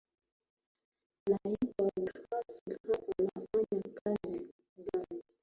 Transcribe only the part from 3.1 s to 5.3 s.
unafanya kazi gani